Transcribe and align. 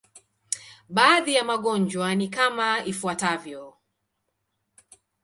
Baadhi 0.89 1.33
ya 1.33 1.43
magonjwa 1.43 2.15
ni 2.15 2.29
kama 2.29 2.85
ifuatavyo. 2.85 3.73